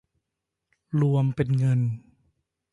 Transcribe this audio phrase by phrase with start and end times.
[1.01, 1.79] รวมเป็นเงิน